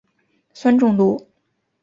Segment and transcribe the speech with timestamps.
[0.55, 1.29] 酸中毒。